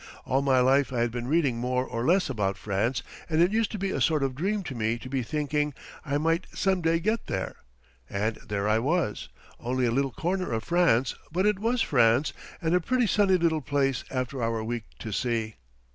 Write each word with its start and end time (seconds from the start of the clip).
All 0.25 0.41
my 0.41 0.59
life 0.61 0.91
I 0.91 1.01
had 1.01 1.11
been 1.11 1.27
reading 1.27 1.57
more 1.57 1.85
or 1.85 2.03
less 2.03 2.27
about 2.27 2.57
France, 2.57 3.03
and 3.29 3.39
it 3.39 3.51
used 3.51 3.71
to 3.73 3.77
be 3.77 3.91
a 3.91 4.01
sort 4.01 4.23
of 4.23 4.33
dream 4.33 4.63
to 4.63 4.73
me 4.73 4.97
to 4.97 5.07
be 5.07 5.21
thinking 5.21 5.75
I 6.03 6.17
might 6.17 6.47
some 6.55 6.81
day 6.81 6.99
get 6.99 7.27
there. 7.27 7.57
And 8.09 8.37
there 8.37 8.67
I 8.67 8.79
was 8.79 9.29
only 9.59 9.85
a 9.85 9.91
little 9.91 10.09
corner 10.09 10.51
of 10.53 10.63
France, 10.63 11.13
but 11.31 11.45
it 11.45 11.59
was 11.59 11.83
France, 11.83 12.33
and 12.63 12.73
a 12.73 12.81
pretty 12.81 13.05
sunny 13.05 13.37
little 13.37 13.61
place 13.61 14.03
after 14.09 14.41
our 14.41 14.63
week 14.63 14.85
to 14.97 15.11
sea. 15.13 15.57